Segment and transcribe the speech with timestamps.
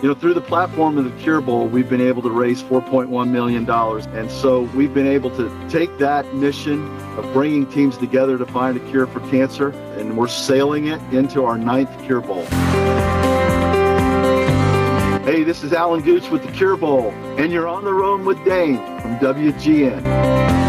[0.00, 3.30] You know, through the platform of the Cure Bowl, we've been able to raise $4.1
[3.30, 3.68] million.
[3.68, 6.86] And so we've been able to take that mission
[7.18, 11.44] of bringing teams together to find a cure for cancer, and we're sailing it into
[11.44, 12.44] our ninth Cure Bowl.
[15.24, 18.42] Hey, this is Alan Gooch with the Cure Bowl, and you're on the road with
[18.44, 20.67] Dane from WGN.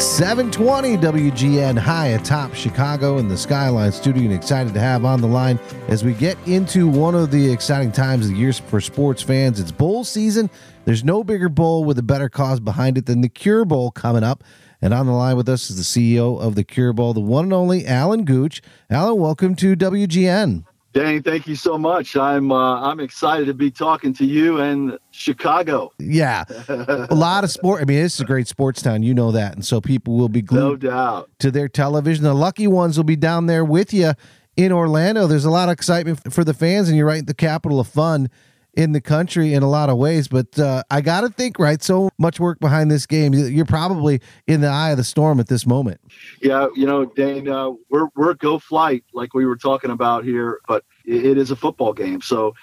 [0.00, 5.26] 720 WGN high atop Chicago in the Skyline Studio, and excited to have on the
[5.26, 5.58] line
[5.88, 9.58] as we get into one of the exciting times of the year for sports fans.
[9.58, 10.50] It's bowl season.
[10.84, 14.22] There's no bigger bowl with a better cause behind it than the Cure Bowl coming
[14.22, 14.44] up.
[14.80, 15.82] And on the line with us is the
[16.16, 18.62] CEO of the Cure Bowl, the one and only Alan Gooch.
[18.88, 20.64] Alan, welcome to WGN.
[20.94, 22.16] Dane, thank you so much.
[22.16, 25.92] I'm uh, I'm excited to be talking to you and Chicago.
[25.98, 27.82] Yeah, a lot of sport.
[27.82, 29.02] I mean, this is a great sports town.
[29.02, 32.24] You know that, and so people will be glued no doubt to their television.
[32.24, 34.12] The lucky ones will be down there with you
[34.56, 35.26] in Orlando.
[35.26, 38.30] There's a lot of excitement for the fans, and you're right, the capital of fun
[38.78, 40.28] in the country in a lot of ways.
[40.28, 41.82] But uh, I got to think, right?
[41.82, 43.34] So much work behind this game.
[43.34, 46.00] You're probably in the eye of the storm at this moment.
[46.40, 50.60] Yeah, you know, Dane, uh, we're we're go flight like we were talking about here,
[50.68, 52.20] but it, is a football game.
[52.20, 52.54] So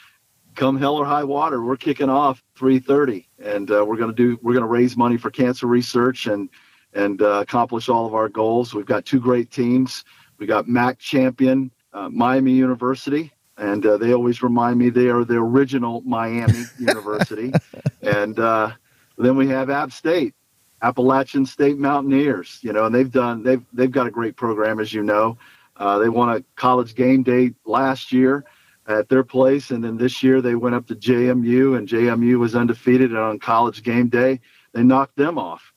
[0.56, 4.54] come hell or high water, we're kicking off 3:30, and uh, we're gonna do we're
[4.54, 6.50] gonna raise money for cancer research and
[6.94, 8.74] and uh, accomplish all of our goals.
[8.74, 10.06] We've got two great teams.
[10.38, 15.24] We got MAC champion uh, Miami University and uh, they always remind me they are
[15.24, 17.54] the original Miami University.
[18.02, 18.72] And uh,
[19.18, 20.34] then we have App State,
[20.82, 22.60] Appalachian State Mountaineers.
[22.62, 25.38] You know, and they've done they've they've got a great program, as you know.
[25.78, 28.46] Uh, they won a college game day last year
[28.88, 32.56] at their place, and then this year they went up to JMU, and JMU was
[32.56, 33.12] undefeated.
[33.12, 34.40] And on college game day,
[34.74, 35.74] they knocked them off.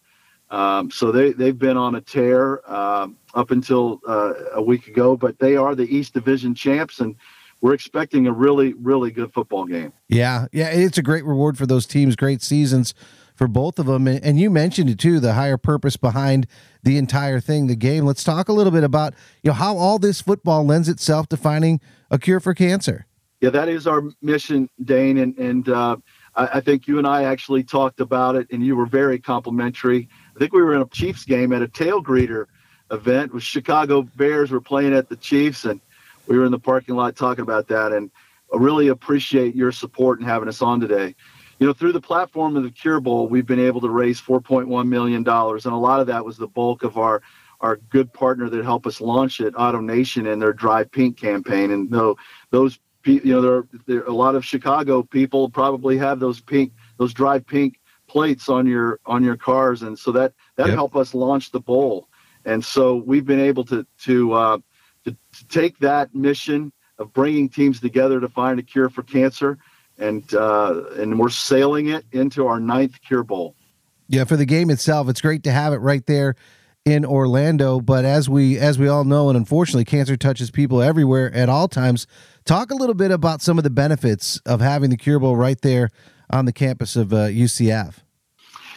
[0.51, 5.17] Um, so they they've been on a tear uh, up until uh, a week ago,
[5.17, 7.17] but they are the East Division champs and
[7.61, 9.93] we're expecting a really, really good football game.
[10.09, 12.17] Yeah, yeah, it's a great reward for those teams.
[12.17, 12.95] Great seasons
[13.35, 16.47] for both of them, and you mentioned it too—the higher purpose behind
[16.83, 18.05] the entire thing, the game.
[18.05, 21.37] Let's talk a little bit about you know how all this football lends itself to
[21.37, 21.81] finding
[22.11, 23.07] a cure for cancer.
[23.41, 25.97] Yeah, that is our mission, Dane, and and uh,
[26.35, 30.09] I, I think you and I actually talked about it, and you were very complimentary.
[30.35, 32.47] I think we were in a Chiefs game at a tail greeter
[32.91, 35.81] event with Chicago Bears were playing at the Chiefs, and
[36.29, 38.11] we were in the parking lot talking about that, and
[38.53, 41.15] I really appreciate your support and having us on today.
[41.59, 44.87] You know, through the platform of the Cure Bowl, we've been able to raise 4.1
[44.87, 47.23] million dollars, and a lot of that was the bulk of our
[47.61, 51.73] our good partner that helped us launch it, Auto Nation, and their Drive Pink campaign.
[51.73, 52.17] And though
[52.51, 56.41] those, you know, there are, there are a lot of Chicago people probably have those
[56.41, 60.77] pink, those Drive Pink plates on your on your cars, and so that that yep.
[60.77, 62.09] helped us launch the bowl.
[62.45, 64.59] And so we've been able to to uh,
[65.05, 69.59] to, to take that mission of bringing teams together to find a cure for cancer,
[69.99, 73.55] and uh, and we're sailing it into our ninth Cure Bowl.
[74.09, 76.35] Yeah, for the game itself, it's great to have it right there
[76.85, 77.81] in Orlando.
[77.81, 81.69] But as we as we all know, and unfortunately, cancer touches people everywhere at all
[81.69, 82.07] times.
[82.45, 85.61] Talk a little bit about some of the benefits of having the Cure Bowl right
[85.61, 85.91] there
[86.31, 87.97] on the campus of uh, UCF.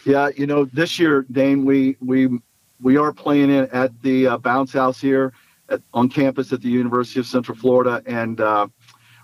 [0.06, 2.28] Yeah, you know, this year, Dane, we we
[2.82, 5.32] we are playing it at the uh, bounce house here
[5.72, 8.68] at, on campus at the University of Central Florida, and uh,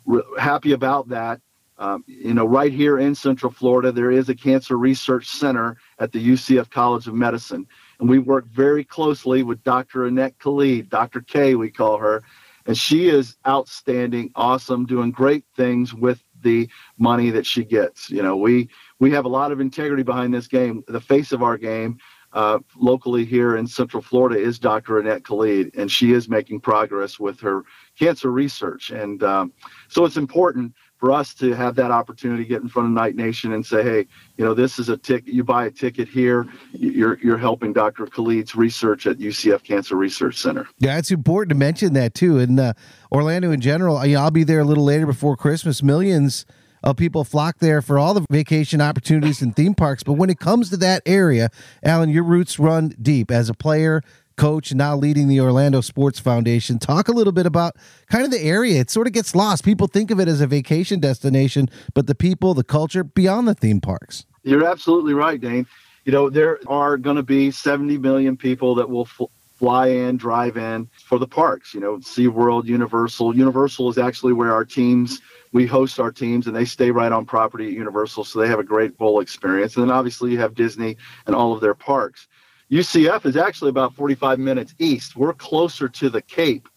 [0.06, 1.42] re- happy about that.
[1.80, 6.12] Um, you know, right here in Central Florida, there is a cancer research center at
[6.12, 7.68] the UCF College of Medicine,
[8.00, 10.08] and we work very closely with Dr.
[10.08, 11.22] Annette Khaled, Dr.
[11.22, 12.24] K, we call her,
[12.66, 18.10] and she is outstanding, awesome, doing great things with the money that she gets.
[18.10, 18.70] You know, we
[19.00, 20.84] we have a lot of integrity behind this game.
[20.88, 22.00] The face of our game
[22.34, 25.00] uh, locally here in Central Florida is Dr.
[25.00, 27.64] Annette Khaled, and she is making progress with her
[27.98, 28.90] cancer research.
[28.90, 29.54] And um,
[29.88, 33.16] so it's important for us to have that opportunity to get in front of Knight
[33.16, 35.34] Nation and say, hey, you know, this is a ticket.
[35.34, 38.08] You buy a ticket here, you're you're helping Dr.
[38.08, 40.68] Khaled's research at UCF Cancer Research Center.
[40.80, 42.40] Yeah, it's important to mention that too.
[42.40, 42.74] And uh,
[43.12, 45.84] Orlando in general, I'll be there a little later before Christmas.
[45.84, 46.46] Millions
[46.88, 50.04] of people flock there for all the vacation opportunities and theme parks.
[50.04, 51.50] But when it comes to that area,
[51.84, 54.02] Alan, your roots run deep as a player,
[54.38, 56.80] coach, now leading the Orlando Sports Foundation.
[56.80, 57.76] Talk a little bit about
[58.10, 58.80] kind of the area.
[58.80, 59.66] It sort of gets lost.
[59.66, 63.54] People think of it as a vacation destination, but the people, the culture beyond the
[63.54, 64.26] theme parks.
[64.44, 65.68] You're absolutely right, Dane.
[66.06, 69.26] You know, there are going to be 70 million people that will fl-
[69.58, 73.36] fly in, drive in for the parks, you know, SeaWorld, Universal.
[73.36, 75.22] Universal is actually where our teams–
[75.52, 78.60] we host our teams and they stay right on property at Universal, so they have
[78.60, 79.76] a great bowl experience.
[79.76, 82.28] And then obviously you have Disney and all of their parks.
[82.72, 85.16] UCF is actually about 45 minutes east.
[85.16, 86.68] We're closer to the Cape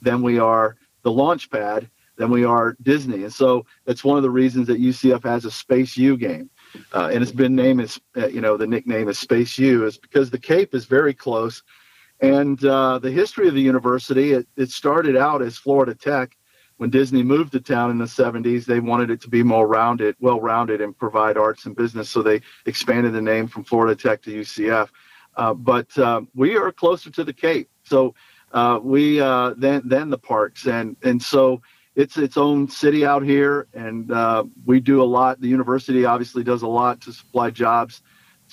[0.00, 1.90] than we are the launch pad.
[2.16, 3.24] than we are Disney.
[3.24, 6.48] And so that's one of the reasons that UCF has a Space U game.
[6.92, 9.98] Uh, and it's been named as, uh, you know, the nickname is Space U is
[9.98, 11.64] because the Cape is very close.
[12.24, 16.36] And uh, the history of the university, it, it started out as Florida Tech.
[16.76, 20.16] When Disney moved to town in the 70s, they wanted it to be more rounded,
[20.18, 22.10] well rounded, and provide arts and business.
[22.10, 24.88] So they expanded the name from Florida Tech to UCF.
[25.36, 27.70] Uh, but uh, we are closer to the Cape.
[27.84, 28.14] So
[28.52, 31.60] uh, we uh, then then the parks and and so
[31.96, 35.40] it's its own city out here, and uh, we do a lot.
[35.40, 38.02] The university obviously does a lot to supply jobs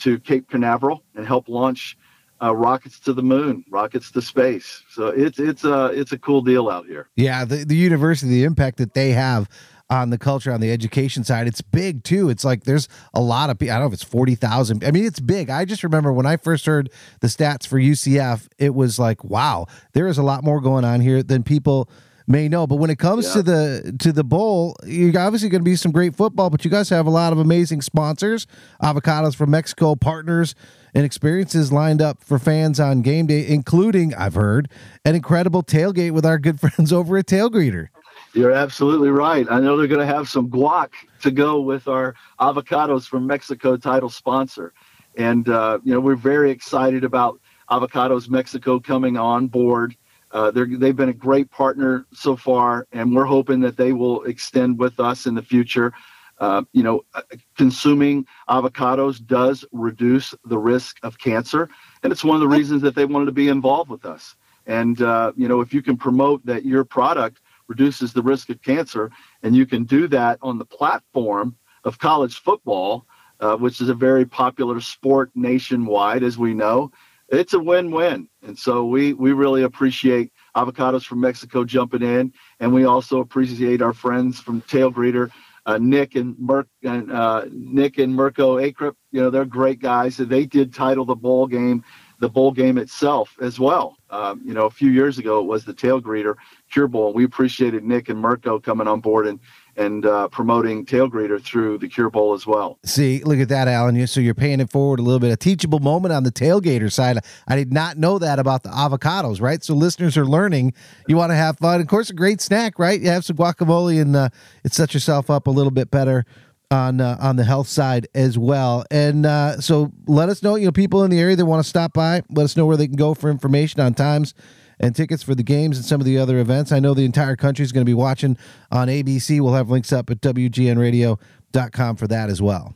[0.01, 1.97] to Cape Canaveral and help launch
[2.42, 4.84] uh, rockets to the moon, rockets to space.
[4.90, 7.10] So it's it's a it's a cool deal out here.
[7.16, 9.50] Yeah, the the university, the impact that they have
[9.90, 13.50] on the culture on the education side it's big too it's like there's a lot
[13.50, 16.14] of people i don't know if it's 40,000 i mean it's big i just remember
[16.14, 16.90] when i first heard
[17.20, 21.02] the stats for UCF it was like wow there is a lot more going on
[21.02, 21.90] here than people
[22.31, 23.33] may know but when it comes Yeah.
[23.33, 26.72] to the to the bowl you're obviously going to be some great football but you
[26.72, 28.48] guys have a lot of amazing sponsors
[28.81, 30.56] avocados from mexico partners
[30.94, 34.69] and experiences lined up for fans on game day including i've heard
[35.06, 37.88] an incredible tailgate with our good friends over at tailgreeter
[38.33, 39.45] You're absolutely right.
[39.50, 40.89] I know they're going to have some guac
[41.22, 44.72] to go with our avocados from Mexico title sponsor.
[45.18, 49.95] And, uh, you know, we're very excited about Avocados Mexico coming on board.
[50.31, 54.80] Uh, they've been a great partner so far, and we're hoping that they will extend
[54.80, 55.94] with us in the future.
[56.39, 57.22] Uh, you know, uh,
[57.56, 61.69] consuming avocados does reduce the risk of cancer,
[62.01, 64.36] and it's one of the reasons that they wanted to be involved with us.
[64.66, 68.62] And, uh, you know, if you can promote that your product reduces the risk of
[68.62, 69.12] cancer,
[69.44, 73.06] and you can do that on the platform of college football,
[73.39, 76.92] uh, which is a very popular sport nationwide, as we know,
[77.31, 78.28] it's a win-win.
[78.44, 83.81] And so we we really appreciate avocados from Mexico jumping in, and we also appreciate
[83.81, 85.31] our friends from Tail Greeter,
[85.66, 88.95] uh, Nick and Merc and uh, Nick and Mirko Akrap.
[89.12, 90.18] You know they're great guys.
[90.18, 91.83] They did title the bowl game,
[92.21, 93.97] the bowl game itself as well.
[94.12, 96.35] Um, you know, a few years ago it was the Tail Greeter
[96.69, 97.13] Cure Bowl.
[97.13, 99.39] We appreciated Nick and Mirko coming on board and
[99.75, 102.77] and uh, promoting Tail Greeter through the Cure Bowl as well.
[102.83, 103.95] See, look at that, Alan.
[103.95, 105.31] You so you're paying it forward a little bit.
[105.31, 107.18] A teachable moment on the tailgater side.
[107.47, 109.63] I did not know that about the avocados, right?
[109.63, 110.73] So listeners are learning.
[111.07, 111.81] You want to have fun.
[111.81, 113.01] Of course, a great snack, right?
[113.01, 114.29] You have some guacamole and uh,
[114.63, 116.25] it sets yourself up a little bit better
[116.71, 118.85] on uh, on the health side as well.
[118.89, 121.69] And uh, so let us know, you know, people in the area that want to
[121.69, 122.23] stop by.
[122.29, 124.33] Let us know where they can go for information on times
[124.79, 126.71] and tickets for the games and some of the other events.
[126.71, 128.38] I know the entire country is going to be watching
[128.71, 129.39] on ABC.
[129.41, 132.73] We'll have links up at WGNradio.com for that as well.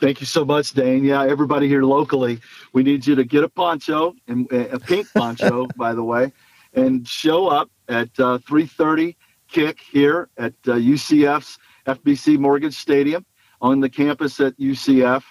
[0.00, 1.04] Thank you so much, Dane.
[1.04, 2.40] Yeah, everybody here locally,
[2.72, 6.32] we need you to get a poncho and a pink poncho, by the way,
[6.72, 9.14] and show up at uh, 3:30
[9.48, 13.24] kick here at uh, UCF's FBC Mortgage Stadium
[13.60, 15.22] on the campus at UCF,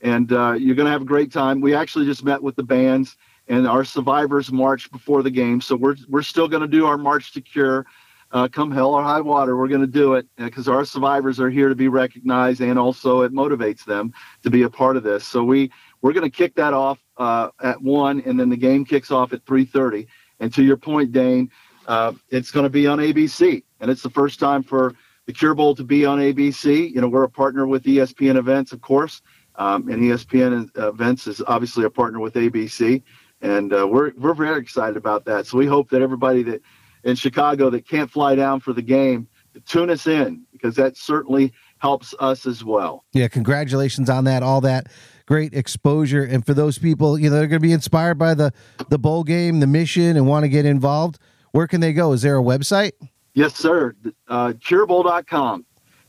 [0.00, 1.60] and uh, you're going to have a great time.
[1.60, 3.16] We actually just met with the bands
[3.48, 6.98] and our survivors march before the game, so we're we're still going to do our
[6.98, 7.86] march to cure.
[8.30, 11.50] Uh, come hell or high water, we're going to do it because our survivors are
[11.50, 14.10] here to be recognized, and also it motivates them
[14.42, 15.26] to be a part of this.
[15.26, 15.70] So we
[16.00, 19.32] we're going to kick that off uh, at one, and then the game kicks off
[19.32, 20.06] at 3:30.
[20.40, 21.50] And to your point, Dane,
[21.86, 24.94] uh, it's going to be on ABC, and it's the first time for
[25.26, 26.92] the Cure Bowl to be on ABC.
[26.92, 29.22] You know, we're a partner with ESPN Events, of course,
[29.56, 33.02] um, and ESPN Events is obviously a partner with ABC,
[33.40, 35.46] and uh, we're we're very excited about that.
[35.46, 36.62] So we hope that everybody that
[37.04, 39.28] in Chicago that can't fly down for the game
[39.66, 43.04] tune us in because that certainly helps us as well.
[43.12, 44.42] Yeah, congratulations on that.
[44.42, 44.86] All that
[45.26, 48.52] great exposure, and for those people, you know, they're going to be inspired by the
[48.88, 51.18] the bowl game, the mission, and want to get involved.
[51.52, 52.12] Where can they go?
[52.12, 52.92] Is there a website?
[53.34, 53.94] Yes, sir.
[54.28, 55.64] Uh, curebowl.com.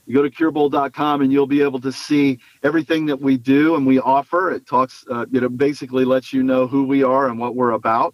[0.06, 3.88] You go to curebowl.com and you'll be able to see everything that we do and
[3.88, 4.52] we offer.
[4.52, 7.72] It talks, uh, you know, basically lets you know who we are and what we're
[7.72, 8.14] about.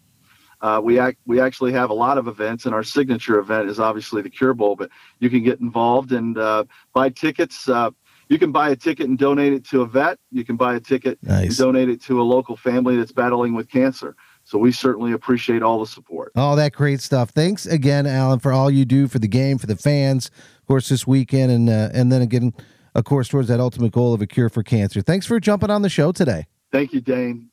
[0.61, 3.79] Uh, we act, we actually have a lot of events, and our signature event is
[3.79, 4.75] obviously the Cure Bowl.
[4.75, 4.89] But
[5.19, 7.67] you can get involved and uh, buy tickets.
[7.69, 7.91] Uh,
[8.27, 10.19] you can buy a ticket and donate it to a vet.
[10.31, 13.69] You can buy a ticket and donate it to a local family that's battling with
[13.69, 14.15] cancer.
[14.49, 16.31] So we certainly appreciate all the support.
[16.35, 17.29] All that great stuff.
[17.29, 20.89] Thanks again, Alan, for all you do for the game, for the fans, of course,
[20.89, 22.53] this weekend, and uh, and then again,
[22.95, 25.01] of course, towards that ultimate goal of a cure for cancer.
[25.01, 26.47] Thanks for jumping on the show today.
[26.71, 27.51] Thank you, Dane.